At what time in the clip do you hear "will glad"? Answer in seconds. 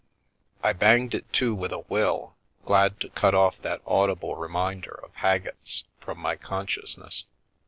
1.87-2.99